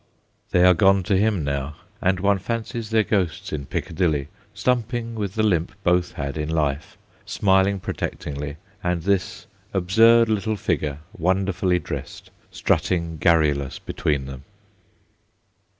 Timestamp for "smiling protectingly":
7.23-8.57